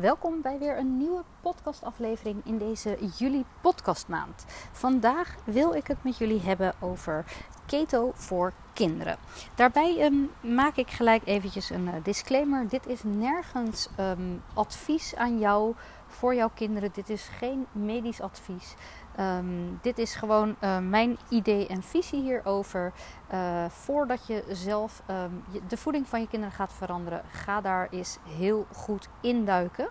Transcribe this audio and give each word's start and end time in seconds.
welkom 0.00 0.40
bij 0.42 0.58
weer 0.58 0.78
een 0.78 0.96
nieuwe 0.96 1.22
podcastaflevering 1.40 2.40
in 2.44 2.58
deze 2.58 2.98
juli 3.16 3.44
podcastmaand. 3.60 4.44
Vandaag 4.72 5.34
wil 5.44 5.74
ik 5.74 5.86
het 5.86 6.04
met 6.04 6.16
jullie 6.16 6.40
hebben 6.40 6.74
over 6.80 7.24
keto 7.66 8.12
voor 8.14 8.52
kinderen. 8.72 9.16
Daarbij 9.54 10.04
um, 10.04 10.30
maak 10.40 10.76
ik 10.76 10.90
gelijk 10.90 11.22
eventjes 11.24 11.70
een 11.70 11.86
uh, 11.86 11.94
disclaimer. 12.02 12.68
Dit 12.68 12.86
is 12.86 13.02
nergens 13.02 13.88
um, 14.00 14.42
advies 14.54 15.16
aan 15.16 15.38
jou 15.38 15.74
voor 16.06 16.34
jouw 16.34 16.50
kinderen. 16.54 16.90
Dit 16.92 17.08
is 17.08 17.28
geen 17.38 17.66
medisch 17.72 18.20
advies. 18.20 18.74
Um, 19.20 19.78
dit 19.82 19.98
is 19.98 20.14
gewoon 20.14 20.56
uh, 20.60 20.78
mijn 20.78 21.18
idee 21.28 21.66
en 21.66 21.82
visie 21.82 22.22
hierover. 22.22 22.92
Uh, 23.32 23.64
voordat 23.68 24.26
je 24.26 24.44
zelf 24.48 25.02
um, 25.10 25.44
de 25.68 25.76
voeding 25.76 26.08
van 26.08 26.20
je 26.20 26.28
kinderen 26.28 26.54
gaat 26.54 26.72
veranderen, 26.72 27.22
ga 27.30 27.60
daar 27.60 27.88
eens 27.90 28.18
heel 28.28 28.66
goed 28.72 29.08
induiken. 29.20 29.88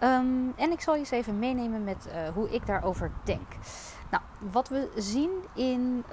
Um, 0.00 0.52
en 0.56 0.70
ik 0.70 0.80
zal 0.80 0.94
je 0.94 1.00
eens 1.00 1.10
even 1.10 1.38
meenemen 1.38 1.84
met 1.84 2.08
uh, 2.08 2.28
hoe 2.34 2.50
ik 2.50 2.66
daarover 2.66 3.10
denk. 3.24 3.46
Nou, 4.10 4.22
wat 4.38 4.68
we 4.68 4.90
zien 4.96 5.30
in, 5.54 6.04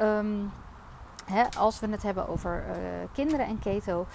als 1.58 1.80
we 1.80 1.88
het 1.90 2.04
hebben 2.04 2.28
over 2.28 2.64
kinderen 3.14 3.46
en 3.46 3.60
keto, 3.60 4.06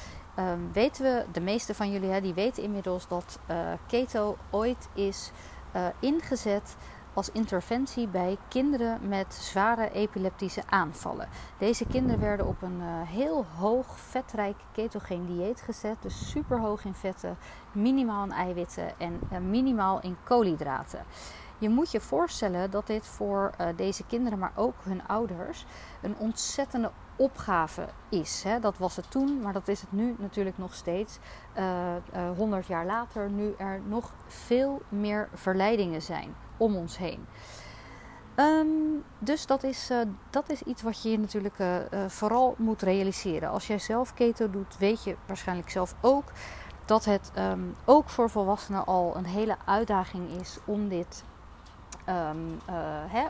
weten 0.73 1.05
we, 1.05 1.25
de 1.33 1.41
meeste 1.41 1.75
van 1.75 1.91
jullie 1.91 2.21
die 2.21 2.35
weten 2.35 2.63
inmiddels 2.63 3.09
dat 3.09 3.39
keto 3.87 4.37
ooit 4.51 4.89
is 4.95 5.33
ingezet 5.99 6.77
als 7.19 7.31
interventie 7.31 8.09
bij 8.09 8.37
kinderen 8.49 9.09
met 9.09 9.35
zware 9.35 9.91
epileptische 9.91 10.63
aanvallen. 10.67 11.29
Deze 11.59 11.87
kinderen 11.87 12.21
werden 12.21 12.47
op 12.47 12.63
een 12.63 12.81
uh, 12.81 13.09
heel 13.09 13.45
hoog 13.57 13.99
vetrijk 13.99 14.57
ketogeen 14.73 15.27
dieet 15.27 15.61
gezet, 15.61 15.97
dus 16.03 16.31
super 16.31 16.61
hoog 16.61 16.85
in 16.85 16.95
vetten, 16.95 17.37
minimaal 17.73 18.25
in 18.25 18.33
eiwitten 18.33 18.99
en 18.99 19.21
uh, 19.33 19.39
minimaal 19.39 20.01
in 20.01 20.17
koolhydraten. 20.25 21.05
Je 21.59 21.69
moet 21.69 21.91
je 21.91 22.01
voorstellen 22.01 22.71
dat 22.71 22.87
dit 22.87 23.07
voor 23.07 23.53
uh, 23.61 23.67
deze 23.77 24.05
kinderen, 24.05 24.39
maar 24.39 24.53
ook 24.55 24.75
hun 24.83 25.07
ouders, 25.07 25.65
een 26.03 26.17
ontzettende 26.19 26.91
opgave 27.17 27.89
is. 28.09 28.45
Dat 28.61 28.79
was 28.79 28.97
het 28.97 29.11
toen, 29.11 29.41
maar 29.41 29.53
dat 29.53 29.69
is 29.69 29.81
het 29.81 29.93
nu 29.93 30.17
natuurlijk 30.19 30.59
nog 30.59 30.75
steeds. 30.75 31.19
100 32.37 32.67
jaar 32.67 32.87
later, 32.87 33.31
nu 33.31 33.55
er 33.57 33.81
nog 33.87 34.13
veel 34.27 34.83
meer 34.89 35.29
verleidingen 35.35 36.03
zijn 36.03 36.35
om 36.59 36.77
ons 36.77 36.99
heen. 36.99 37.27
Um, 38.41 39.05
dus 39.19 39.47
dat 39.47 39.63
is, 39.63 39.91
uh, 39.91 39.99
dat 40.31 40.51
is 40.51 40.63
iets 40.63 40.83
wat 40.83 41.03
je 41.03 41.19
natuurlijk 41.19 41.59
uh, 41.59 41.77
uh, 41.77 42.09
vooral 42.09 42.55
moet 42.59 42.83
realiseren. 42.83 43.51
Als 43.51 43.67
jij 43.67 43.79
zelf 43.79 44.15
keto 44.15 44.51
doet, 44.51 44.77
weet 44.79 45.05
je 45.05 45.17
waarschijnlijk 45.27 45.71
zelf 45.71 45.95
ook 46.01 46.33
dat 46.85 47.05
het 47.05 47.33
um, 47.39 47.75
ook 47.85 48.09
voor 48.09 48.31
volwassenen 48.31 48.87
al 48.87 49.17
een 49.17 49.25
hele 49.25 49.57
uitdaging 49.65 50.41
is 50.41 50.59
om 50.65 50.89
dit. 50.89 51.25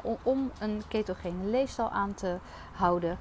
Om, 0.03 0.19
om, 0.23 0.51
een 0.59 0.83
ketogene 0.89 1.45
leefstijl 1.45 1.91
aan 1.91 2.15
te 2.15 2.37
houden. 2.73 3.19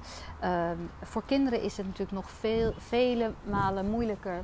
voor 1.02 1.22
kinderen 1.26 1.62
is 1.62 1.76
het 1.76 1.86
natuurlijk 1.86 2.12
nog 2.12 2.30
veel, 2.30 2.72
vele 2.76 3.32
malen 3.44 3.90
moeilijker 3.90 4.42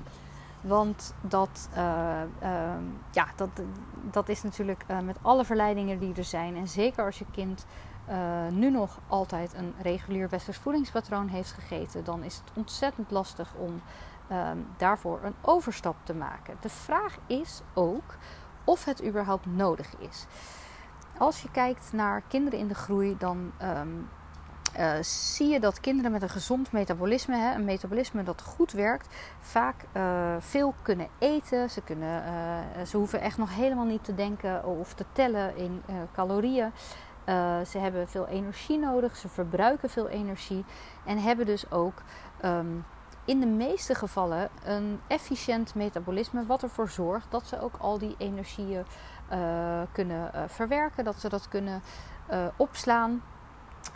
want 0.64 1.14
dat, 1.20 1.68
uh, 1.76 2.20
uh, 2.42 2.74
ja, 3.10 3.26
dat, 3.36 3.48
dat 4.10 4.28
is 4.28 4.42
natuurlijk 4.42 4.84
uh, 4.90 4.98
met 4.98 5.16
alle 5.22 5.44
verleidingen 5.44 5.98
die 5.98 6.14
er 6.14 6.24
zijn. 6.24 6.56
En 6.56 6.68
zeker 6.68 7.04
als 7.04 7.18
je 7.18 7.26
kind 7.30 7.66
eh, 8.06 8.46
nu 8.50 8.70
nog 8.70 8.98
altijd 9.06 9.54
een 9.54 9.74
regulier 9.82 10.28
westers 10.28 10.58
voedingspatroon 10.58 11.28
heeft 11.28 11.52
gegeten, 11.52 12.04
dan 12.04 12.22
is 12.22 12.36
het 12.36 12.52
ontzettend 12.54 13.10
lastig 13.10 13.54
om 13.54 13.82
ehm, 14.28 14.58
daarvoor 14.76 15.20
een 15.22 15.34
overstap 15.40 15.96
te 16.02 16.14
maken. 16.14 16.56
De 16.60 16.68
vraag 16.68 17.16
is 17.26 17.60
ook 17.74 18.16
of 18.64 18.84
het 18.84 19.04
überhaupt 19.04 19.46
nodig 19.46 19.96
is. 19.98 20.26
Als 21.18 21.42
je 21.42 21.50
kijkt 21.50 21.92
naar 21.92 22.22
kinderen 22.28 22.58
in 22.58 22.68
de 22.68 22.74
groei, 22.74 23.16
dan 23.18 23.52
um, 23.62 24.08
uh, 24.78 25.02
zie 25.02 25.48
je 25.48 25.60
dat 25.60 25.80
kinderen 25.80 26.12
met 26.12 26.22
een 26.22 26.28
gezond 26.28 26.72
metabolisme, 26.72 27.36
hè, 27.36 27.54
een 27.54 27.64
metabolisme 27.64 28.22
dat 28.22 28.42
goed 28.42 28.72
werkt, 28.72 29.14
vaak 29.40 29.84
uh, 29.96 30.34
veel 30.38 30.74
kunnen 30.82 31.08
eten. 31.18 31.70
Ze, 31.70 31.82
kunnen, 31.82 32.22
uh, 32.22 32.84
ze 32.86 32.96
hoeven 32.96 33.20
echt 33.20 33.38
nog 33.38 33.54
helemaal 33.54 33.84
niet 33.84 34.04
te 34.04 34.14
denken 34.14 34.64
of 34.64 34.94
te 34.94 35.04
tellen 35.12 35.56
in 35.56 35.82
calorieën. 36.12 36.72
ze 37.66 37.78
hebben 37.78 38.08
veel 38.08 38.26
energie 38.26 38.78
nodig, 38.78 39.16
ze 39.16 39.28
verbruiken 39.28 39.90
veel 39.90 40.08
energie 40.08 40.64
en 41.04 41.18
hebben 41.18 41.46
dus 41.46 41.70
ook 41.70 42.02
um, 42.44 42.84
in 43.24 43.40
de 43.40 43.46
meeste 43.46 43.94
gevallen 43.94 44.48
een 44.64 45.00
efficiënt 45.06 45.74
metabolisme, 45.74 46.46
wat 46.46 46.62
ervoor 46.62 46.88
zorgt 46.88 47.30
dat 47.30 47.46
ze 47.46 47.60
ook 47.60 47.76
al 47.78 47.98
die 47.98 48.14
energieën 48.18 48.84
kunnen 49.92 50.30
verwerken, 50.50 51.04
dat 51.04 51.20
ze 51.20 51.28
dat 51.28 51.48
kunnen 51.48 51.82
opslaan 52.56 53.22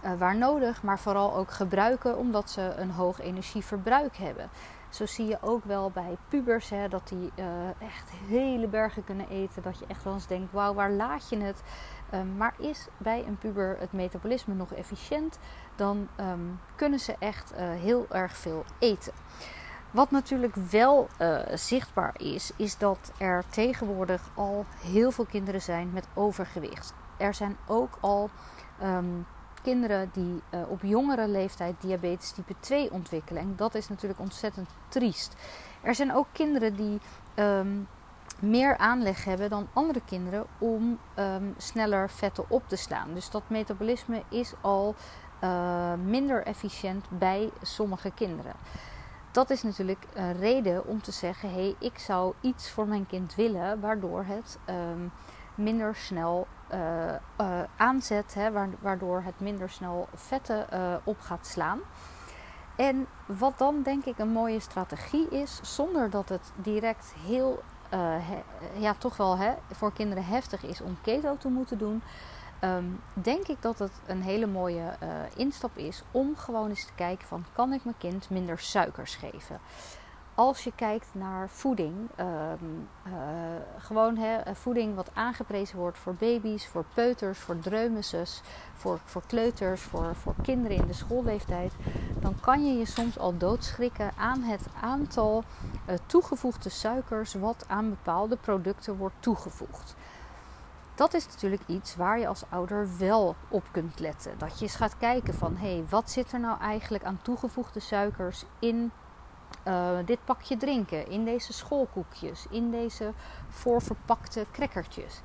uh, 0.05 0.13
waar 0.19 0.37
nodig, 0.37 0.83
maar 0.83 0.99
vooral 0.99 1.35
ook 1.35 1.51
gebruiken 1.51 2.17
omdat 2.17 2.51
ze 2.51 2.75
een 2.77 2.91
hoog 2.91 3.21
energieverbruik 3.21 4.17
hebben. 4.17 4.49
Zo 4.89 5.07
zie 5.07 5.27
je 5.27 5.39
ook 5.41 5.65
wel 5.65 5.91
bij 5.91 6.17
pubers 6.29 6.69
hè, 6.69 6.89
dat 6.89 7.09
die 7.09 7.33
uh, 7.37 7.45
echt 7.79 8.11
hele 8.29 8.67
bergen 8.67 9.05
kunnen 9.05 9.29
eten. 9.29 9.63
Dat 9.63 9.79
je 9.79 9.87
echt 9.89 10.05
wel 10.05 10.13
eens 10.13 10.27
denkt: 10.27 10.53
wauw, 10.53 10.75
waar 10.75 10.91
laat 10.91 11.29
je 11.29 11.39
het? 11.39 11.63
Um, 12.15 12.37
maar 12.37 12.55
is 12.59 12.87
bij 12.97 13.25
een 13.27 13.39
puber 13.39 13.77
het 13.79 13.93
metabolisme 13.93 14.55
nog 14.55 14.73
efficiënt, 14.73 15.39
dan 15.77 16.09
um, 16.21 16.61
kunnen 16.77 16.99
ze 16.99 17.17
echt 17.19 17.53
heel 17.55 18.07
erg 18.11 18.37
veel 18.37 18.65
eten. 18.79 19.13
Wat 19.91 20.11
natuurlijk 20.11 20.55
wel 20.55 21.09
zichtbaar 21.55 22.15
is, 22.21 22.53
is 22.57 22.79
dat 22.79 23.13
er 23.19 23.45
tegenwoordig 23.49 24.23
al 24.35 24.65
heel 24.83 25.11
veel 25.11 25.25
kinderen 25.25 25.63
zijn 25.63 25.91
met 25.93 26.09
overgewicht. 26.15 26.95
Er 27.17 27.35
zijn 27.35 27.57
ook 27.67 27.99
al 28.01 28.31
um, 28.83 29.27
kinderen 29.63 30.11
die 30.13 30.43
uh, 30.51 30.71
op 30.71 30.83
jongere 30.83 31.29
leeftijd 31.29 31.75
diabetes 31.81 32.31
type 32.31 32.55
2 32.61 32.93
ontwikkelen. 32.93 33.43
En 33.43 33.53
dat 33.57 33.75
is 33.75 33.89
natuurlijk 33.89 34.21
ontzettend 34.21 34.69
triest. 34.89 35.35
Er 35.81 35.95
zijn 35.95 36.15
ook 36.15 36.27
kinderen 36.33 36.77
die 36.77 37.01
um, 37.35 37.89
meer 38.41 38.77
aanleg 38.77 39.25
hebben 39.25 39.51
dan 39.51 39.69
andere 39.73 40.01
kinderen 40.05 40.47
om 40.59 40.99
um, 41.19 41.55
sneller 41.57 42.11
vetten 42.11 42.45
op 42.49 42.63
te 42.67 42.77
slaan. 42.77 43.15
Dus 43.15 43.31
dat 43.31 43.43
metabolisme 43.47 44.23
is 44.29 44.53
al 44.61 44.95
uh, 45.45 45.93
minder 46.05 46.43
efficiënt 46.43 47.05
bij 47.11 47.51
sommige 47.63 48.11
kinderen. 48.11 48.53
Dat 49.31 49.51
is 49.51 49.63
natuurlijk 49.63 50.05
een 50.15 50.39
reden 50.39 50.87
om 50.87 51.03
te 51.03 51.13
zeggen: 51.13 51.49
hé, 51.49 51.55
hey, 51.55 51.75
ik 51.79 51.99
zou 51.99 52.35
iets 52.41 52.71
voor 52.71 52.89
mijn 52.89 53.07
kind 53.07 53.35
willen 53.35 53.81
waardoor 53.81 54.25
het 54.25 54.59
um, 54.69 55.13
minder 55.55 55.95
snel 55.95 56.47
uh, 56.75 56.79
uh, 57.41 57.61
aanzet, 57.77 58.35
hè, 58.35 58.51
waardoor 58.81 59.23
het 59.23 59.41
minder 59.41 59.71
snel 59.71 60.09
vetten 60.15 60.67
uh, 60.73 60.95
op 61.05 61.21
gaat 61.21 61.47
slaan. 61.47 61.79
En 62.77 63.07
wat 63.27 63.59
dan 63.59 63.83
denk 63.83 64.05
ik 64.05 64.19
een 64.19 64.29
mooie 64.29 64.61
strategie 64.61 65.29
is, 65.29 65.61
zonder 65.63 66.11
dat 66.11 66.29
het 66.29 66.53
direct 66.55 67.15
heel, 67.27 67.63
he, 67.91 68.43
ja, 68.75 68.95
toch 68.95 69.17
wel 69.17 69.39
hè, 69.39 69.53
voor 69.73 69.93
kinderen 69.93 70.25
heftig 70.25 70.65
is 70.65 70.81
om 70.81 70.99
keto 71.03 71.37
te 71.37 71.49
moeten 71.49 71.79
doen, 71.79 72.03
um, 72.61 73.01
denk 73.13 73.49
ik 73.49 73.63
dat 73.63 73.79
het 73.79 73.93
een 74.07 74.23
hele 74.23 74.47
mooie 74.47 74.97
instap 75.37 75.77
is 75.77 76.03
om 76.11 76.37
gewoon 76.37 76.69
eens 76.69 76.87
te 76.87 76.93
kijken 76.95 77.29
van 77.29 77.45
kan 77.53 77.73
ik 77.73 77.85
mijn 77.85 77.99
kind 77.99 78.31
minder 78.31 78.59
suikers 78.59 79.15
geven 79.15 79.61
als 80.39 80.65
je 80.65 80.73
kijkt 80.75 81.07
naar 81.13 81.49
voeding, 81.49 81.95
um, 82.21 82.89
uh, 83.07 83.13
gewoon 83.79 84.17
hè, 84.17 84.55
voeding 84.55 84.95
wat 84.95 85.11
aangeprezen 85.15 85.79
wordt 85.79 85.99
voor 85.99 86.15
baby's, 86.15 86.67
voor 86.67 86.85
peuters, 86.95 87.39
voor 87.39 87.59
dreumeses, 87.59 88.41
voor, 88.75 89.01
voor 89.05 89.23
kleuters, 89.27 89.81
voor, 89.81 90.15
voor 90.15 90.35
kinderen 90.43 90.77
in 90.77 90.87
de 90.87 90.93
schoolleeftijd, 90.93 91.73
dan 92.21 92.41
kan 92.41 92.67
je 92.67 92.79
je 92.79 92.87
soms 92.87 93.19
al 93.19 93.37
doodschrikken 93.37 94.11
aan 94.17 94.43
het 94.43 94.67
aantal 94.83 95.45
uh, 95.89 95.95
toegevoegde 96.07 96.69
suikers 96.69 97.35
wat 97.35 97.65
aan 97.69 97.89
bepaalde 97.89 98.37
producten 98.37 98.97
wordt 98.97 99.17
toegevoegd. 99.21 99.95
Dat 100.95 101.15
is 101.15 101.27
natuurlijk 101.27 101.63
iets 101.67 101.97
waar 101.97 102.19
je 102.19 102.29
als 102.29 102.45
ouder 102.49 102.89
wel 102.99 103.37
op 103.49 103.65
kunt 103.71 104.01
letten. 104.01 104.39
Dat 104.39 104.59
je 104.59 104.65
eens 104.65 104.77
gaat 104.77 104.99
kijken 104.99 105.35
van 105.35 105.57
hé, 105.57 105.75
hey, 105.75 105.85
wat 105.89 106.11
zit 106.11 106.33
er 106.33 106.41
nou 106.41 106.61
eigenlijk 106.61 107.05
aan 107.05 107.19
toegevoegde 107.23 107.81
suikers 107.81 108.45
in 108.59 108.93
uh, 109.65 109.89
dit 110.05 110.19
pakje 110.25 110.57
drinken, 110.57 111.09
in 111.09 111.25
deze 111.25 111.53
schoolkoekjes, 111.53 112.47
in 112.51 112.71
deze 112.71 113.13
voorverpakte 113.49 114.47
crackertjes. 114.53 115.21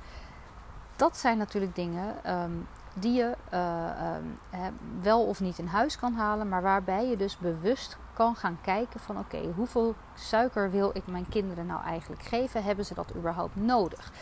Dat 0.96 1.16
zijn 1.16 1.38
natuurlijk 1.38 1.74
dingen 1.74 2.32
um, 2.40 2.68
die 2.94 3.12
je 3.12 3.36
uh, 3.52 4.16
um, 4.16 4.78
wel 5.02 5.26
of 5.26 5.40
niet 5.40 5.58
in 5.58 5.66
huis 5.66 5.98
kan 5.98 6.14
halen, 6.14 6.48
maar 6.48 6.62
waarbij 6.62 7.08
je 7.08 7.16
dus 7.16 7.38
bewust 7.38 7.98
kan 8.12 8.36
gaan 8.36 8.58
kijken 8.62 9.00
van 9.00 9.18
oké, 9.18 9.40
hoeveel 9.56 9.94
suiker 10.14 10.70
wil 10.70 10.90
ik 10.92 11.06
mijn 11.06 11.28
kinderen 11.28 11.66
nou 11.66 11.82
eigenlijk 11.82 12.22
geven? 12.22 12.64
Hebben 12.64 12.84
ze 12.84 12.94
dat 12.94 13.14
überhaupt 13.14 13.56
nodig? 13.56 14.12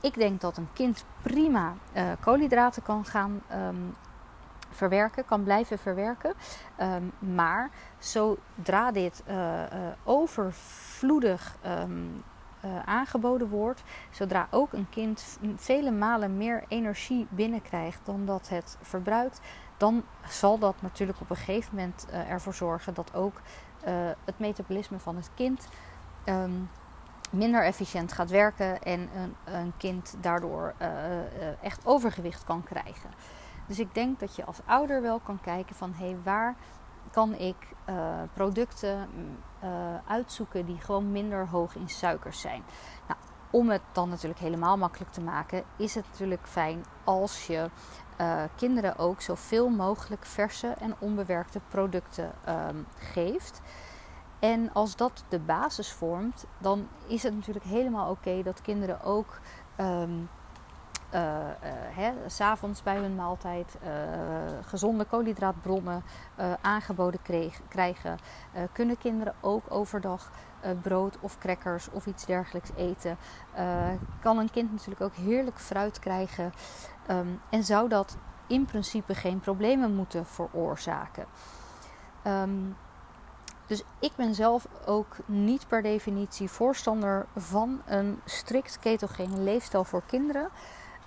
Ik 0.00 0.14
denk 0.14 0.40
dat 0.40 0.56
een 0.56 0.68
kind 0.72 1.04
prima 1.22 1.74
uh, 1.96 2.02
koolhydraten 2.20 2.82
kan 2.82 3.04
gaan 3.04 3.42
um, 3.52 3.94
verwerken, 4.70 5.24
kan 5.24 5.42
blijven 5.42 5.78
verwerken. 5.78 6.34
Um, 6.80 7.12
maar 7.34 7.70
zodra 7.98 8.92
dit 8.92 9.22
uh, 9.28 9.34
uh, 9.34 9.62
overvloedig 10.04 11.56
um, 11.66 12.24
aangeboden 12.84 13.48
wordt, 13.48 13.82
zodra 14.10 14.48
ook 14.50 14.72
een 14.72 14.86
kind 14.90 15.38
vele 15.56 15.90
malen 15.90 16.36
meer 16.36 16.64
energie 16.68 17.26
binnenkrijgt 17.30 18.00
dan 18.04 18.26
dat 18.26 18.48
het 18.48 18.78
verbruikt, 18.80 19.40
dan 19.76 20.04
zal 20.28 20.58
dat 20.58 20.82
natuurlijk 20.82 21.20
op 21.20 21.30
een 21.30 21.36
gegeven 21.36 21.74
moment 21.74 22.06
ervoor 22.10 22.54
zorgen 22.54 22.94
dat 22.94 23.14
ook 23.14 23.40
het 24.24 24.38
metabolisme 24.38 24.98
van 24.98 25.16
het 25.16 25.30
kind 25.34 25.68
ehm, 26.24 26.50
minder 27.30 27.64
efficiënt 27.64 28.12
gaat 28.12 28.30
werken 28.30 28.82
en 28.82 29.00
een, 29.00 29.54
een 29.54 29.72
kind 29.76 30.16
daardoor 30.20 30.74
echt 31.62 31.86
overgewicht 31.86 32.44
kan 32.44 32.62
krijgen. 32.62 33.10
Dus 33.68 33.78
ik 33.78 33.94
denk 33.94 34.20
dat 34.20 34.36
je 34.36 34.44
als 34.44 34.60
ouder 34.64 35.02
wel 35.02 35.18
kan 35.18 35.40
kijken 35.40 35.76
van 35.76 35.92
hé, 35.92 36.04
hey, 36.04 36.18
waar 36.24 36.56
kan 37.10 37.34
ik 37.34 37.56
uh, 37.88 37.96
producten 38.32 39.08
uh, 39.64 39.70
uitzoeken 40.06 40.66
die 40.66 40.80
gewoon 40.80 41.12
minder 41.12 41.48
hoog 41.48 41.74
in 41.74 41.88
suikers 41.88 42.40
zijn. 42.40 42.62
Nou, 43.08 43.20
om 43.50 43.70
het 43.70 43.82
dan 43.92 44.08
natuurlijk 44.08 44.40
helemaal 44.40 44.76
makkelijk 44.76 45.12
te 45.12 45.20
maken, 45.20 45.64
is 45.76 45.94
het 45.94 46.04
natuurlijk 46.10 46.46
fijn 46.46 46.84
als 47.04 47.46
je 47.46 47.70
uh, 48.20 48.42
kinderen 48.56 48.98
ook 48.98 49.20
zoveel 49.20 49.68
mogelijk 49.68 50.26
verse 50.26 50.66
en 50.66 50.94
onbewerkte 50.98 51.60
producten 51.68 52.32
um, 52.48 52.86
geeft. 52.98 53.60
En 54.38 54.72
als 54.72 54.96
dat 54.96 55.24
de 55.28 55.38
basis 55.38 55.92
vormt, 55.92 56.44
dan 56.58 56.88
is 57.06 57.22
het 57.22 57.34
natuurlijk 57.34 57.64
helemaal 57.64 58.10
oké 58.10 58.42
dat 58.42 58.62
kinderen 58.62 59.02
ook 59.02 59.40
um, 59.80 60.28
uh, 61.14 61.38
uh, 61.98 62.08
s'avonds 62.26 62.82
bij 62.82 62.96
hun 62.96 63.14
maaltijd 63.14 63.78
uh, 63.82 63.90
gezonde 64.62 65.04
koolhydraatbronnen 65.04 66.02
aangeboden 66.60 67.22
kreeg, 67.22 67.60
krijgen. 67.68 68.18
kunnen 68.72 68.98
kinderen 68.98 69.34
ook 69.40 69.62
overdag 69.68 70.30
brood 70.82 71.18
of 71.20 71.38
crackers 71.38 71.90
of 71.90 72.06
iets 72.06 72.26
dergelijks 72.26 72.70
eten? 72.76 73.16
kan 74.20 74.38
een 74.38 74.50
kind 74.50 74.72
natuurlijk 74.72 75.00
ook 75.00 75.14
heerlijk 75.14 75.58
fruit 75.58 75.98
krijgen? 75.98 76.52
Um, 77.10 77.40
en 77.50 77.64
zou 77.64 77.88
dat 77.88 78.16
in 78.46 78.64
principe 78.64 79.14
geen 79.14 79.40
problemen 79.40 79.94
moeten 79.94 80.26
veroorzaken? 80.26 81.26
Um, 82.26 82.76
dus 83.66 83.82
ik 83.98 84.12
ben 84.16 84.34
zelf 84.34 84.66
ook 84.86 85.16
niet 85.26 85.68
per 85.68 85.82
definitie 85.82 86.50
voorstander 86.50 87.26
van 87.36 87.82
een 87.86 88.20
strikt 88.24 88.78
ketogene 88.78 89.38
leefstijl 89.38 89.84
voor 89.84 90.02
kinderen. 90.06 90.48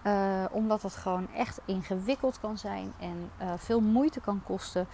Uh, 0.04 0.46
omdat 0.52 0.82
het 0.82 0.96
gewoon 0.96 1.34
echt 1.34 1.60
ingewikkeld 1.66 2.40
kan 2.40 2.58
zijn 2.58 2.94
en 3.00 3.32
uh, 3.42 3.52
veel 3.58 3.80
moeite 3.80 4.20
kan 4.20 4.42
kosten. 4.44 4.88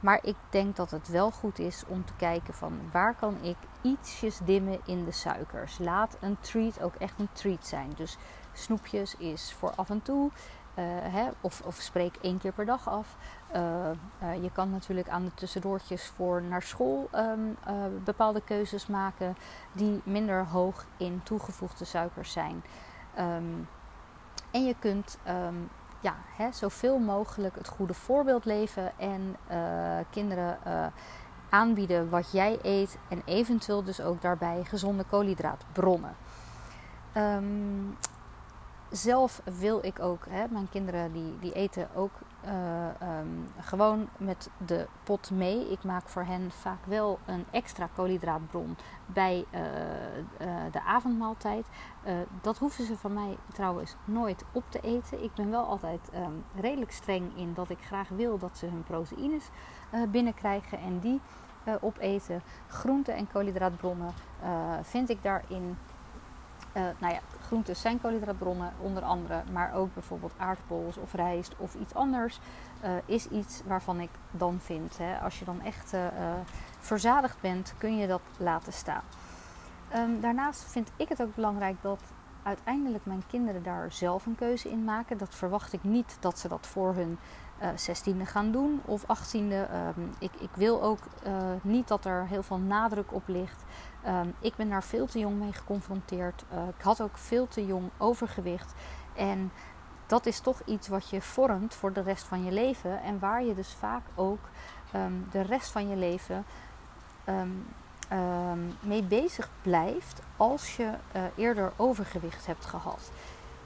Maar 0.00 0.18
ik 0.22 0.36
denk 0.50 0.76
dat 0.76 0.90
het 0.90 1.08
wel 1.08 1.30
goed 1.30 1.58
is 1.58 1.84
om 1.86 2.04
te 2.04 2.12
kijken 2.16 2.54
van 2.54 2.80
waar 2.92 3.14
kan 3.14 3.36
ik 3.42 3.56
ietsjes 3.82 4.38
dimmen 4.44 4.80
in 4.84 5.04
de 5.04 5.12
suikers. 5.12 5.78
Laat 5.78 6.16
een 6.20 6.36
treat 6.40 6.82
ook 6.82 6.94
echt 6.94 7.18
een 7.18 7.28
treat 7.32 7.66
zijn. 7.66 7.92
Dus 7.96 8.16
snoepjes 8.52 9.16
is 9.16 9.52
voor 9.58 9.72
af 9.74 9.90
en 9.90 10.02
toe. 10.02 10.30
Uh, 10.30 10.84
hè, 10.86 11.28
of, 11.40 11.60
of 11.64 11.74
spreek 11.74 12.16
één 12.16 12.38
keer 12.38 12.52
per 12.52 12.66
dag 12.66 12.88
af. 12.88 13.16
je 14.40 14.50
kan 14.52 14.70
natuurlijk 14.70 15.08
aan 15.08 15.24
de 15.24 15.34
tussendoortjes 15.34 16.06
voor 16.06 16.42
naar 16.42 16.62
school 16.62 17.08
um, 17.14 17.56
bepaalde 18.04 18.40
keuzes 18.40 18.86
maken 18.86 19.36
die 19.72 20.00
minder 20.04 20.46
hoog 20.46 20.86
in 20.96 21.20
toegevoegde 21.22 21.84
suikers 21.84 22.32
zijn. 22.32 22.62
Um, 23.18 23.68
en 24.50 24.64
je 24.64 24.74
kunt 24.78 25.18
um, 25.28 25.68
ja, 26.00 26.14
hè, 26.36 26.52
zoveel 26.52 26.98
mogelijk 26.98 27.54
het 27.54 27.68
goede 27.68 27.94
voorbeeld 27.94 28.44
leven 28.44 28.98
en 28.98 29.36
uh, 29.50 29.98
kinderen 30.10 30.58
uh, 30.66 30.86
aanbieden 31.48 32.10
wat 32.10 32.30
jij 32.32 32.58
eet 32.62 32.98
en 33.08 33.22
eventueel 33.24 33.84
dus 33.84 34.00
ook 34.00 34.22
daarbij 34.22 34.64
gezonde 34.64 35.04
koolhydraatbronnen. 35.04 36.16
Um, 37.16 37.96
zelf 38.90 39.40
wil 39.58 39.78
ik 39.82 40.00
ook, 40.00 40.26
hè, 40.28 40.44
mijn 40.50 40.68
kinderen 40.70 41.12
die, 41.12 41.38
die 41.40 41.52
eten 41.52 41.88
ook 41.94 42.12
uh, 42.44 43.18
um, 43.18 43.46
gewoon 43.60 44.08
met 44.16 44.50
de 44.66 44.86
pot 45.02 45.30
mee. 45.30 45.70
Ik 45.70 45.84
maak 45.84 46.08
voor 46.08 46.24
hen 46.24 46.50
vaak 46.50 46.84
wel 46.84 47.18
een 47.24 47.44
extra 47.50 47.88
koolhydraatbron 47.94 48.76
bij 49.06 49.44
uh, 49.50 49.60
uh, 49.60 50.72
de 50.72 50.82
avondmaaltijd. 50.82 51.66
dat 52.40 52.58
hoeven 52.58 52.84
ze 52.84 52.96
van 52.96 53.12
mij 53.12 53.36
trouwens 53.52 53.96
nooit 54.04 54.44
op 54.52 54.64
te 54.68 54.80
eten. 54.80 55.22
Ik 55.22 55.34
ben 55.34 55.50
wel 55.50 55.64
altijd 55.64 56.10
um, 56.14 56.44
redelijk 56.60 56.92
streng 56.92 57.36
in 57.36 57.54
dat 57.54 57.70
ik 57.70 57.80
graag 57.80 58.08
wil 58.08 58.38
dat 58.38 58.58
ze 58.58 58.66
hun 58.66 58.82
proteïnes 58.82 59.50
binnenkrijgen 60.08 60.78
en 60.78 60.98
die 60.98 61.20
opeten. 61.80 62.42
Groenten 62.66 63.14
en 63.14 63.28
koolhydraatbronnen 63.32 64.12
vind 64.82 65.10
ik 65.10 65.22
daarin 65.22 65.76
uh, 66.76 66.82
nou 66.98 67.14
ja, 67.14 67.20
groenten 67.42 67.76
zijn 67.76 68.00
koolhydraatbronnen 68.00 68.72
onder 68.80 69.02
andere, 69.02 69.42
maar 69.52 69.74
ook 69.74 69.94
bijvoorbeeld 69.94 70.32
aardappels 70.36 70.96
of 70.96 71.12
rijst 71.12 71.54
of 71.58 71.74
iets 71.74 71.94
anders 71.94 72.40
uh, 72.84 72.90
is 73.04 73.26
iets 73.26 73.62
waarvan 73.66 74.00
ik 74.00 74.10
dan 74.30 74.58
vind. 74.60 74.98
Hè, 74.98 75.18
als 75.18 75.38
je 75.38 75.44
dan 75.44 75.62
echt 75.62 75.94
uh, 75.94 76.00
verzadigd 76.78 77.40
bent, 77.40 77.74
kun 77.78 77.96
je 77.96 78.06
dat 78.06 78.22
laten 78.36 78.72
staan. 78.72 79.02
Um, 79.94 80.20
daarnaast 80.20 80.64
vind 80.64 80.90
ik 80.96 81.08
het 81.08 81.22
ook 81.22 81.34
belangrijk 81.34 81.76
dat 81.80 82.00
uiteindelijk 82.42 83.06
mijn 83.06 83.22
kinderen 83.26 83.62
daar 83.62 83.92
zelf 83.92 84.26
een 84.26 84.36
keuze 84.36 84.70
in 84.70 84.84
maken. 84.84 85.18
Dat 85.18 85.34
verwacht 85.34 85.72
ik 85.72 85.84
niet 85.84 86.16
dat 86.20 86.38
ze 86.38 86.48
dat 86.48 86.66
voor 86.66 86.94
hun 86.94 87.18
zestiende 87.74 88.26
gaan 88.26 88.52
doen 88.52 88.80
of 88.84 89.04
achttiende. 89.06 89.68
Um, 89.96 90.10
ik, 90.18 90.30
ik 90.38 90.50
wil 90.54 90.82
ook 90.82 90.98
niet 91.62 91.88
dat 91.88 92.04
er 92.04 92.26
heel 92.26 92.42
veel 92.42 92.58
nadruk 92.58 93.12
op 93.12 93.22
ligt 93.26 93.64
Um, 94.06 94.34
ik 94.40 94.56
ben 94.56 94.68
daar 94.68 94.82
veel 94.82 95.06
te 95.06 95.18
jong 95.18 95.38
mee 95.38 95.52
geconfronteerd. 95.52 96.44
Uh, 96.52 96.68
ik 96.76 96.82
had 96.82 97.00
ook 97.00 97.18
veel 97.18 97.48
te 97.48 97.66
jong 97.66 97.90
overgewicht. 97.96 98.74
En 99.14 99.52
dat 100.06 100.26
is 100.26 100.40
toch 100.40 100.60
iets 100.64 100.88
wat 100.88 101.10
je 101.10 101.22
vormt 101.22 101.74
voor 101.74 101.92
de 101.92 102.00
rest 102.00 102.24
van 102.24 102.44
je 102.44 102.52
leven. 102.52 103.02
En 103.02 103.18
waar 103.18 103.44
je 103.44 103.54
dus 103.54 103.74
vaak 103.74 104.02
ook 104.14 104.48
um, 104.94 105.26
de 105.30 105.40
rest 105.40 105.70
van 105.70 105.88
je 105.88 105.96
leven 105.96 106.44
mee 108.80 109.02
bezig 109.02 109.50
blijft 109.62 110.20
als 110.36 110.76
je 110.76 110.84
uh, 111.16 111.22
eerder 111.36 111.72
overgewicht 111.76 112.46
hebt 112.46 112.64
gehad. 112.64 113.10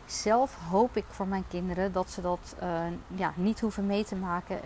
Zelf 0.06 0.56
hoop 0.70 0.96
ik 0.96 1.04
voor 1.08 1.26
mijn 1.26 1.44
kinderen 1.48 1.92
dat 1.92 2.10
ze 2.10 2.20
dat 2.20 2.56
uh, 2.62 2.82
ja, 3.06 3.32
niet 3.36 3.60
hoeven 3.60 3.86
mee 3.86 4.04
te 4.04 4.16
maken. 4.16 4.60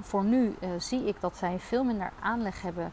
voor 0.00 0.24
nu 0.24 0.56
uh, 0.60 0.68
zie 0.78 1.04
ik 1.04 1.20
dat 1.20 1.36
zij 1.36 1.58
veel 1.58 1.84
minder 1.84 2.12
aanleg 2.20 2.62
hebben 2.62 2.92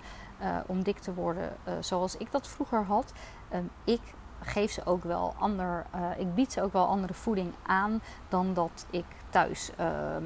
om 0.66 0.84
dik 0.84 1.00
te 1.00 1.14
worden 1.14 1.56
zoals 1.80 2.18
ik 2.18 2.32
dat 2.32 2.48
vroeger 2.48 2.84
had. 2.84 3.14
Um, 3.54 3.70
ik 3.84 4.02
geef 4.42 4.72
ze 4.72 4.86
ook 4.86 5.04
wel 5.04 5.34
ander, 5.40 5.86
ik 6.18 6.34
bied 6.34 6.54
ze 6.54 6.62
ook 6.62 6.74
wel 6.74 6.86
andere 6.86 7.14
voeding 7.14 7.54
aan 7.66 8.02
dan 8.30 8.54
dat 8.54 8.86
ik 8.90 9.06
thuis 9.30 9.72
ehm, 9.78 10.24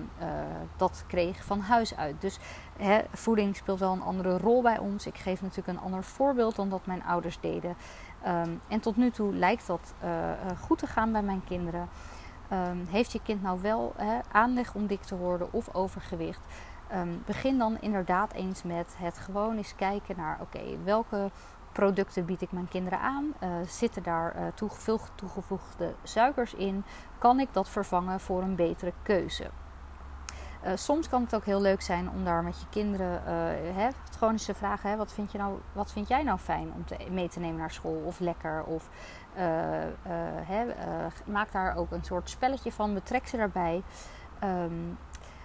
dat 0.78 1.04
kreeg 1.08 1.44
van 1.44 1.60
huis 1.60 1.96
uit. 1.96 2.22
Dus 2.22 2.40
hè, 2.78 3.02
voeding 3.12 3.56
speelt 3.56 3.80
wel 3.80 3.92
een 3.92 4.02
andere 4.02 4.38
rol 4.38 4.62
bij 4.62 4.78
ons. 4.78 5.08
Ik 5.08 5.18
geef 5.18 5.42
natuurlijk 5.42 5.78
een 5.78 5.84
ander 5.84 6.04
voorbeeld 6.04 6.56
dan 6.56 6.70
dat 6.70 6.86
mijn 6.86 7.04
ouders 7.04 7.40
deden. 7.40 7.76
Um, 8.28 8.62
en 8.68 8.80
tot 8.80 8.96
nu 8.96 9.12
toe 9.12 9.36
lijkt 9.36 9.68
dat 9.68 9.94
goed 10.62 10.78
te 10.78 10.88
gaan 10.88 11.12
bij 11.12 11.24
mijn 11.24 11.44
kinderen. 11.44 11.90
heeft 12.90 13.12
je 13.12 13.22
kind 13.24 13.42
nou 13.42 13.62
wel 13.62 13.94
hè, 13.98 14.20
aanleg 14.32 14.76
om 14.76 14.88
dik 14.88 15.02
te 15.02 15.18
worden 15.18 15.54
of 15.54 15.74
overgewicht? 15.74 16.42
Begin 17.26 17.58
dan 17.58 17.78
inderdaad 17.80 18.34
eens 18.34 18.64
met 18.64 18.96
het 18.98 19.20
gewoon 19.20 19.58
eens 19.58 19.76
kijken 19.76 20.16
naar: 20.18 20.38
oké, 20.42 20.84
welke 20.84 21.32
producten 21.74 22.26
bied 22.26 22.42
ik 22.42 22.52
mijn 22.52 22.68
kinderen 22.68 23.00
aan? 23.00 23.34
Uh, 23.44 23.50
zitten 23.68 24.04
daar 24.04 24.54
toe, 24.54 24.70
veel 24.70 25.00
toegevoegde 25.16 25.94
suikers 26.04 26.54
in? 26.54 26.84
Kan 27.18 27.40
ik 27.40 27.48
dat 27.52 27.70
vervangen 27.70 28.20
voor 28.20 28.42
een 28.42 28.56
betere 28.56 28.94
keuze? 29.04 29.50
Uh, 30.66 30.72
soms 30.76 31.10
kan 31.10 31.22
het 31.22 31.36
ook 31.36 31.46
heel 31.46 31.62
leuk 31.62 31.82
zijn 31.82 32.10
om 32.10 32.24
daar 32.24 32.44
met 32.44 32.60
je 32.60 32.66
kinderen 32.70 33.22
hè, 33.76 33.88
gewoon 34.18 34.34
eens 34.34 34.46
te 34.46 34.54
vragen: 34.54 34.90
hè, 34.90 34.96
wat, 34.96 35.14
vind 35.14 35.32
je 35.32 35.38
nou, 35.38 35.60
wat 35.72 35.92
vind 35.92 36.08
jij 36.08 36.24
nou 36.24 36.40
fijn 36.40 36.72
om 36.76 36.86
te, 36.86 36.98
mee 37.12 37.28
te 37.28 37.40
nemen 37.40 37.58
naar 37.58 37.72
school? 37.72 38.02
Of 38.06 38.20
lekker? 38.20 38.64
Of 38.64 38.90
hè, 40.44 40.66
maak 41.26 41.52
daar 41.52 41.76
ook 41.76 41.92
een 41.92 42.04
soort 42.04 42.30
spelletje 42.30 42.72
van, 42.72 42.94
betrek 42.94 43.28
ze 43.28 43.38
daarbij. 43.38 43.84
Um, 44.44 44.98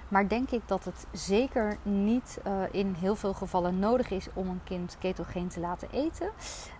maar 0.09 0.29
denk 0.29 0.51
ik 0.51 0.63
dat 0.67 0.85
het 0.85 1.07
zeker 1.13 1.77
niet 1.83 2.39
uh, 2.47 2.53
in 2.71 2.95
heel 2.99 3.17
veel 3.17 3.35
gevallen 3.35 3.79
nodig 3.79 4.11
is 4.11 4.29
om 4.35 4.49
een 4.49 4.61
kind 4.65 4.97
ketogeen 4.99 5.49
te 5.49 5.61
laten 5.61 5.89
eten. 5.91 6.31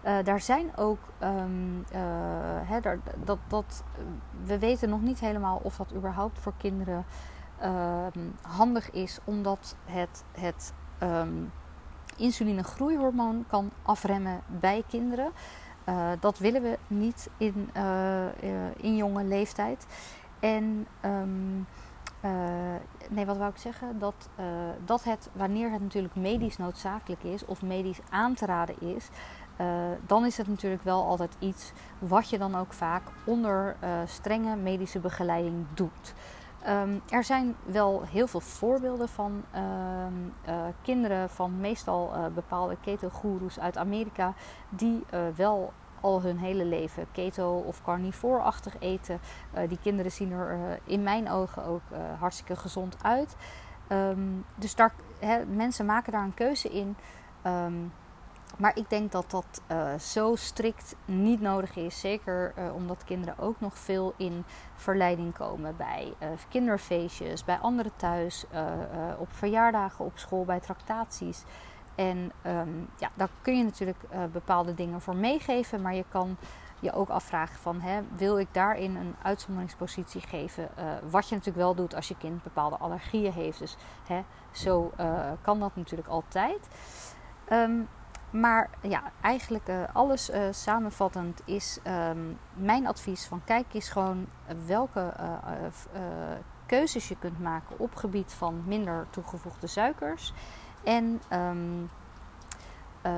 Uh, 0.05 0.17
daar 0.25 0.41
zijn 0.41 0.77
ook, 0.77 0.99
hè, 2.65 2.81
daar, 2.81 2.99
dat, 3.25 3.39
dat, 3.49 3.85
we 4.45 4.59
weten 4.59 4.89
nog 4.89 5.01
niet 5.01 5.21
helemaal 5.21 5.61
of 5.63 5.77
dat 5.77 5.95
überhaupt 5.95 6.39
voor 6.39 6.53
kinderen 6.57 7.05
ehm, 7.59 8.19
handig 8.43 8.91
is, 8.91 9.19
omdat 9.25 9.77
het, 9.85 10.25
het 10.33 10.73
um, 11.03 11.53
insulinegroeihormoon 12.17 13.45
kan 13.47 13.71
afremmen 13.83 14.41
bij 14.47 14.85
kinderen. 14.89 15.31
dat 16.21 16.39
willen 16.39 16.63
we 16.63 16.79
niet 16.87 17.31
in, 17.37 17.71
in 18.77 18.97
jonge 18.97 19.25
leeftijd. 19.25 19.87
En 20.41 20.87
uh, 22.25 22.31
nee, 23.09 23.27
wat 23.27 23.37
wou 23.37 23.51
ik 23.51 23.57
zeggen? 23.57 23.99
Dat, 23.99 24.29
uh, 24.41 24.47
dat 24.85 25.05
het, 25.05 25.31
wanneer 25.33 25.71
het 25.71 25.81
natuurlijk 25.81 26.15
medisch 26.15 26.57
noodzakelijk 26.57 27.23
is 27.23 27.45
of 27.45 27.63
medisch 27.63 28.01
aan 28.11 28.35
te 28.35 28.47
raden 28.47 28.81
is, 28.81 29.09
dan 30.07 30.27
is 30.27 30.37
het 30.37 30.49
natuurlijk 30.49 30.83
wel 30.83 31.05
altijd 31.05 31.37
iets 31.39 31.73
wat 31.99 32.31
je 32.31 32.39
dan 32.39 32.57
ook 32.57 32.73
vaak 32.73 33.03
onder 33.25 33.77
strenge 34.05 34.57
medische 34.57 34.99
begeleiding 34.99 35.67
doet. 35.75 36.15
Ehm, 36.63 36.99
er 37.09 37.25
zijn 37.25 37.57
wel 37.65 38.03
heel 38.03 38.27
veel 38.27 38.41
voorbeelden 38.41 39.09
van 39.09 39.45
ehm, 39.51 40.13
kinderen 40.83 41.31
van 41.31 41.61
meestal 41.61 42.13
bepaalde 42.35 42.77
keto-goeroes 42.81 43.61
uit 43.61 43.77
Amerika 43.77 44.35
die 44.69 45.05
wel 45.37 45.73
al 46.01 46.23
hun 46.23 46.39
hele 46.39 46.65
leven 46.65 47.07
keto 47.13 47.59
of 47.59 47.83
carnivoorachtig 47.83 48.79
eten. 48.79 49.21
Uh, 49.55 49.69
die 49.69 49.79
kinderen 49.83 50.13
zien 50.13 50.33
er 50.33 50.53
uh, 50.53 50.61
in 50.85 51.03
mijn 51.03 51.31
ogen 51.31 51.65
ook 51.65 51.83
uh, 51.93 51.99
hartstikke 52.19 52.57
gezond 52.57 52.97
uit. 53.03 53.37
Um, 53.89 54.45
dus 54.55 54.75
daar, 54.75 54.95
mensen 55.47 55.87
maken 55.87 56.13
daar 56.13 56.25
een 56.25 56.35
keuze 56.35 56.69
in. 56.69 56.97
Um, 57.47 57.93
maar 58.59 58.77
ik 58.77 58.91
denk 58.91 59.13
dat 59.13 59.31
dat 59.31 59.63
zo 60.03 60.35
strikt 60.37 60.97
niet 61.05 61.41
nodig 61.41 61.77
is. 61.77 62.01
Zeker 62.01 62.53
omdat 62.75 63.05
kinderen 63.05 63.39
ook 63.39 63.61
nog 63.61 63.79
veel 63.79 64.15
in 64.17 64.45
verleiding 64.75 65.35
komen 65.35 65.77
bij 65.77 66.13
kinderfeestjes, 66.49 67.45
bij 67.45 67.59
anderen 67.59 67.93
thuis, 67.97 68.45
op 69.19 69.33
verjaardagen, 69.33 70.05
op 70.05 70.19
school, 70.19 70.45
bij 70.45 70.61
tractaties. 70.61 71.45
En 71.99 72.33
um, 72.47 72.89
ja, 72.97 73.11
daar 73.15 73.29
kun 73.43 73.57
je 73.57 73.65
natuurlijk 73.65 74.03
uh, 74.13 74.25
bepaalde 74.33 74.75
dingen 74.75 75.01
voor 75.01 75.17
meegeven, 75.17 75.83
maar 75.83 75.95
je 75.95 76.05
kan 76.09 76.37
je 76.81 76.93
ook 76.93 77.09
afvragen 77.09 77.59
van 77.59 77.81
hè, 77.81 78.01
wil 78.17 78.39
ik 78.39 78.49
daarin 78.53 78.97
een 78.97 79.15
uitzonderingspositie 79.23 80.21
geven? 80.21 80.69
Uh, 80.79 80.85
wat 81.11 81.29
je 81.29 81.35
natuurlijk 81.35 81.65
wel 81.65 81.75
doet 81.75 81.95
als 81.95 82.09
je 82.09 82.17
kind 82.17 82.43
bepaalde 82.43 82.77
allergieën 82.77 83.33
heeft. 83.33 83.59
Dus 83.59 83.77
hè, 84.07 84.23
zo 84.51 84.93
uh, 85.01 85.31
kan 85.41 85.61
dat 85.61 85.77
natuurlijk 85.77 86.09
altijd. 86.09 86.69
Um, 87.53 87.89
maar 88.31 88.71
ja, 88.81 89.03
eigenlijk 89.21 89.71
alles 89.93 90.31
samenvattend 90.51 91.43
is 91.45 91.79
um, 91.87 92.39
mijn 92.55 92.87
advies 92.87 93.27
van 93.27 93.45
kijk 93.45 93.67
eens 93.73 93.89
gewoon 93.89 94.27
welke 94.67 95.13
keuzes 96.67 97.09
je 97.09 97.19
kunt 97.19 97.41
maken 97.41 97.79
op 97.79 97.95
gebied 97.95 98.33
van 98.33 98.63
minder 98.67 99.07
toegevoegde 99.11 99.67
suikers. 99.67 100.33
En 100.85 101.21
um, 101.33 101.89
uh, 103.07 103.13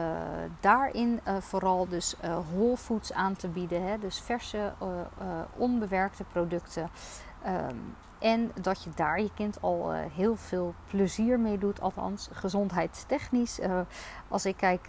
daarin 0.60 1.20
uh, 1.28 1.36
vooral 1.36 1.88
dus 1.88 2.14
uh, 2.24 2.38
whole 2.52 2.76
foods 2.76 3.12
aan 3.12 3.36
te 3.36 3.48
bieden. 3.48 3.82
Hè? 3.82 3.98
Dus 3.98 4.20
verse, 4.20 4.72
onbewerkte 5.56 6.24
producten. 6.24 6.90
Um, 7.46 7.96
en 8.18 8.52
dat 8.60 8.82
je 8.84 8.90
daar 8.94 9.20
je 9.20 9.30
kind 9.34 9.60
al 9.60 9.92
heel 9.92 10.36
veel 10.36 10.74
plezier 10.86 11.40
mee 11.40 11.58
doet. 11.58 11.80
Althans, 11.80 12.28
gezondheidstechnisch. 12.32 13.60
als 14.28 14.46
ik 14.46 14.56
kijk 14.56 14.86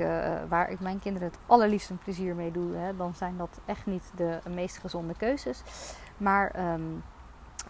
waar 0.49 0.69
ik 0.69 0.79
mijn 0.79 0.99
kinderen 0.99 1.27
het 1.27 1.37
allerliefst 1.45 1.91
plezier 2.03 2.35
mee 2.35 2.51
doe, 2.51 2.75
hè, 2.75 2.95
dan 2.95 3.13
zijn 3.15 3.37
dat 3.37 3.59
echt 3.65 3.85
niet 3.85 4.11
de 4.15 4.39
meest 4.49 4.77
gezonde 4.77 5.13
keuzes. 5.17 5.61
Maar 6.17 6.73
um, 6.73 7.03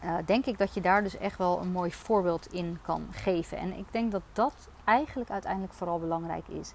uh, 0.04 0.16
denk 0.26 0.46
ik 0.46 0.58
dat 0.58 0.74
je 0.74 0.82
daar 0.82 1.04
dus 1.04 1.18
echt 1.18 1.38
wel 1.38 1.60
een 1.60 1.72
mooi 1.72 1.92
voorbeeld 1.92 2.54
in 2.54 2.80
kan 2.82 3.08
geven. 3.12 3.58
En 3.58 3.78
ik 3.78 3.86
denk 3.92 4.12
dat 4.12 4.22
dat 4.34 4.70
eigenlijk 4.84 5.30
uiteindelijk 5.30 5.74
vooral 5.74 6.00
belangrijk 6.00 6.48
is. 6.48 6.74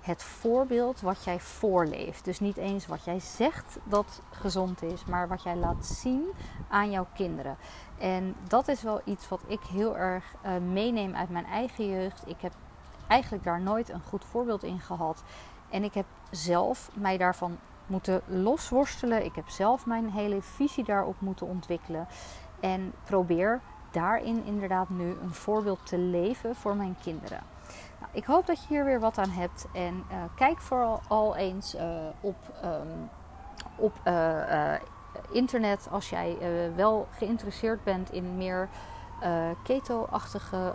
Het 0.00 0.22
voorbeeld 0.22 1.00
wat 1.00 1.24
jij 1.24 1.40
voorleeft. 1.40 2.24
Dus 2.24 2.40
niet 2.40 2.56
eens 2.56 2.86
wat 2.86 3.04
jij 3.04 3.20
zegt 3.20 3.78
dat 3.84 4.22
gezond 4.30 4.82
is, 4.82 5.04
maar 5.04 5.28
wat 5.28 5.42
jij 5.42 5.56
laat 5.56 5.86
zien 5.86 6.24
aan 6.68 6.90
jouw 6.90 7.06
kinderen. 7.14 7.56
En 7.98 8.34
dat 8.48 8.68
is 8.68 8.82
wel 8.82 9.00
iets 9.04 9.28
wat 9.28 9.42
ik 9.46 9.60
heel 9.60 9.96
erg 9.96 10.34
uh, 10.44 10.50
meeneem 10.72 11.14
uit 11.14 11.30
mijn 11.30 11.46
eigen 11.46 11.88
jeugd. 11.88 12.22
Ik 12.26 12.40
heb 12.40 12.52
eigenlijk 13.06 13.44
daar 13.44 13.60
nooit 13.60 13.88
een 13.88 14.02
goed 14.02 14.24
voorbeeld 14.24 14.62
in 14.62 14.80
gehad. 14.80 15.22
En 15.70 15.84
ik 15.84 15.94
heb 15.94 16.06
zelf 16.30 16.90
mij 16.94 17.16
daarvan 17.16 17.58
moeten 17.86 18.22
losworstelen. 18.26 19.24
Ik 19.24 19.34
heb 19.34 19.48
zelf 19.48 19.86
mijn 19.86 20.10
hele 20.10 20.42
visie 20.42 20.84
daarop 20.84 21.20
moeten 21.20 21.46
ontwikkelen. 21.46 22.06
En 22.60 22.92
probeer 23.04 23.60
daarin 23.90 24.44
inderdaad 24.44 24.88
nu 24.88 25.16
een 25.22 25.34
voorbeeld 25.34 25.86
te 25.86 25.98
leven 25.98 26.54
voor 26.54 26.76
mijn 26.76 26.96
kinderen. 27.02 27.40
Nou, 28.00 28.12
ik 28.12 28.24
hoop 28.24 28.46
dat 28.46 28.60
je 28.60 28.68
hier 28.68 28.84
weer 28.84 29.00
wat 29.00 29.18
aan 29.18 29.30
hebt. 29.30 29.66
En 29.72 29.94
uh, 29.94 30.16
kijk 30.34 30.60
vooral 30.60 31.00
al 31.08 31.36
eens 31.36 31.74
uh, 31.74 31.82
op, 32.20 32.36
um, 32.64 33.08
op 33.76 33.92
uh, 34.04 34.74
internet 35.30 35.88
als 35.90 36.10
jij 36.10 36.36
wel 36.74 37.08
geïnteresseerd 37.10 37.84
bent 37.84 38.12
in 38.12 38.36
meer 38.36 38.68
keto-achtige 39.62 40.74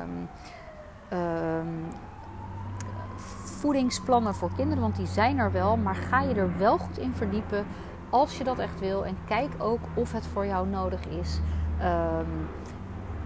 um, 0.00 0.28
um, 1.18 1.86
voedingsplannen 3.44 4.34
voor 4.34 4.50
kinderen. 4.56 4.82
Want 4.82 4.96
die 4.96 5.06
zijn 5.06 5.38
er 5.38 5.52
wel, 5.52 5.76
maar 5.76 5.94
ga 5.94 6.20
je 6.20 6.34
er 6.34 6.58
wel 6.58 6.78
goed 6.78 6.98
in 6.98 7.14
verdiepen 7.14 7.66
als 8.14 8.38
je 8.38 8.44
dat 8.44 8.58
echt 8.58 8.80
wil. 8.80 9.04
En 9.04 9.16
kijk 9.26 9.52
ook 9.58 9.80
of 9.94 10.12
het 10.12 10.26
voor 10.26 10.46
jou 10.46 10.68
nodig 10.68 11.00
is. 11.06 11.40
Um, 11.82 12.48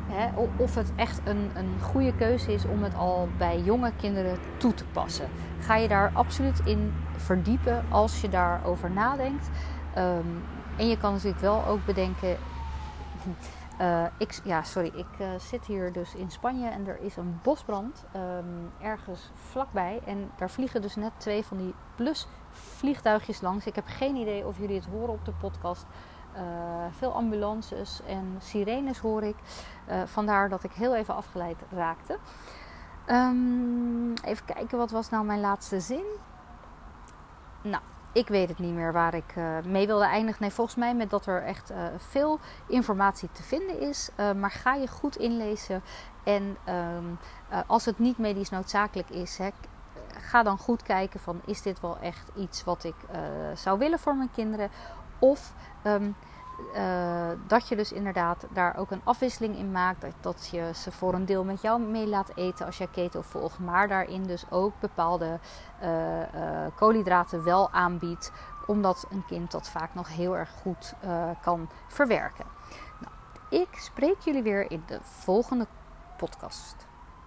hè, 0.06 0.28
of 0.56 0.74
het 0.74 0.92
echt 0.96 1.20
een, 1.24 1.50
een 1.54 1.80
goede 1.80 2.14
keuze 2.14 2.52
is 2.52 2.64
om 2.64 2.82
het 2.82 2.94
al 2.94 3.28
bij 3.38 3.60
jonge 3.60 3.92
kinderen 3.96 4.38
toe 4.56 4.74
te 4.74 4.84
passen. 4.84 5.28
Ga 5.60 5.76
je 5.76 5.88
daar 5.88 6.10
absoluut 6.12 6.60
in 6.64 6.92
verdiepen 7.16 7.84
als 7.88 8.20
je 8.20 8.28
daarover 8.28 8.90
nadenkt. 8.90 9.50
Um, 9.98 10.42
en 10.76 10.88
je 10.88 10.96
kan 10.96 11.12
natuurlijk 11.12 11.40
wel 11.40 11.64
ook 11.66 11.84
bedenken. 11.84 12.36
Uh, 13.80 14.04
ik, 14.18 14.40
ja, 14.44 14.62
sorry, 14.62 14.92
ik 14.94 15.18
uh, 15.20 15.28
zit 15.38 15.64
hier 15.66 15.92
dus 15.92 16.14
in 16.14 16.30
Spanje 16.30 16.68
en 16.68 16.86
er 16.86 17.00
is 17.00 17.16
een 17.16 17.40
bosbrand 17.42 18.04
um, 18.16 18.72
ergens 18.80 19.30
vlakbij. 19.34 20.00
En 20.04 20.30
daar 20.36 20.50
vliegen 20.50 20.82
dus 20.82 20.96
net 20.96 21.12
twee 21.16 21.44
van 21.44 21.56
die 21.56 21.74
vliegtuigjes 22.50 23.40
langs. 23.40 23.66
Ik 23.66 23.74
heb 23.74 23.86
geen 23.86 24.16
idee 24.16 24.46
of 24.46 24.58
jullie 24.58 24.76
het 24.76 24.86
horen 24.86 25.14
op 25.14 25.24
de 25.24 25.32
podcast. 25.32 25.86
Uh, 26.36 26.42
veel 26.90 27.12
ambulances 27.12 28.00
en 28.06 28.36
sirenes 28.38 28.98
hoor 28.98 29.22
ik. 29.22 29.36
vandaar 30.04 30.48
dat 30.48 30.64
ik 30.64 30.72
heel 30.72 30.94
even 30.94 31.14
afgeleid 31.14 31.56
raakte. 31.70 32.18
Um, 33.10 34.12
even 34.24 34.44
kijken, 34.44 34.78
wat 34.78 34.90
was 34.90 35.10
nou 35.10 35.24
mijn 35.24 35.40
laatste 35.40 35.80
zin? 35.80 36.04
Nou, 37.62 37.82
ik 38.12 38.28
weet 38.28 38.48
het 38.48 38.58
niet 38.58 38.74
meer 38.74 38.92
waar 38.92 39.14
ik 39.14 39.34
uh, 39.36 39.58
mee 39.64 39.86
wilde 39.86 40.04
eindigen. 40.04 40.42
Nee, 40.42 40.50
volgens 40.50 40.76
mij 40.76 40.94
met 40.94 41.10
dat 41.10 41.26
er 41.26 41.42
echt 41.42 41.70
uh, 41.70 41.76
veel 41.96 42.38
informatie 42.66 43.28
te 43.32 43.42
vinden 43.42 43.80
is. 43.80 44.10
Uh, 44.16 44.32
maar 44.32 44.50
ga 44.50 44.74
je 44.74 44.88
goed 44.88 45.16
inlezen. 45.16 45.82
En 46.24 46.56
um, 46.68 47.18
als 47.66 47.84
het 47.84 47.98
niet 47.98 48.18
medisch 48.18 48.50
noodzakelijk 48.50 49.10
is, 49.10 49.38
hè, 49.38 49.48
ga 50.18 50.42
dan 50.42 50.58
goed 50.58 50.82
kijken 50.82 51.20
van 51.20 51.40
is 51.44 51.62
dit 51.62 51.80
wel 51.80 51.98
echt 51.98 52.30
iets 52.36 52.64
wat 52.64 52.84
ik 52.84 52.94
zou 53.54 53.78
willen 53.78 53.98
voor 53.98 54.16
mijn 54.16 54.30
kinderen. 54.34 54.70
Of 55.18 55.52
um, 55.84 56.16
uh, 56.74 57.28
dat 57.46 57.68
je 57.68 57.76
dus 57.76 57.92
inderdaad 57.92 58.46
daar 58.50 58.76
ook 58.76 58.90
een 58.90 59.00
afwisseling 59.04 59.56
in 59.56 59.72
maakt. 59.72 60.04
Dat, 60.20 60.48
je 60.50 60.70
ze 60.74 60.92
voor 60.92 61.14
een 61.14 61.24
deel 61.24 61.44
met 61.44 61.62
jou 61.62 61.80
mee 61.80 62.06
laat 62.06 62.32
eten 62.34 62.66
als 62.66 62.78
je 62.78 62.90
keto 62.90 63.20
volgt. 63.20 63.58
Maar 63.58 63.88
daarin 63.88 64.26
dus 64.26 64.44
ook 64.50 64.72
bepaalde 64.80 65.38
uh, 65.82 66.18
uh, 66.18 66.66
koolhydraten 66.76 67.44
wel 67.44 67.70
aanbiedt. 67.70 68.32
Omdat 68.66 69.06
een 69.10 69.24
kind 69.26 69.50
dat 69.50 69.68
vaak 69.68 69.94
nog 69.94 70.08
heel 70.08 70.36
erg 70.36 70.50
goed 70.50 70.94
kan 71.42 71.68
verwerken. 71.88 72.44
Nou, 73.00 73.14
ik 73.62 73.78
spreek 73.78 74.20
jullie 74.20 74.42
weer 74.42 74.70
in 74.70 74.82
de 74.86 74.98
volgende 75.02 75.66
podcast. 76.16 76.87